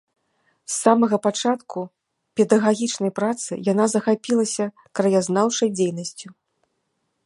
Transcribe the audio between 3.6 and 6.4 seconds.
яна захапілася краязнаўчай дзейнасцю.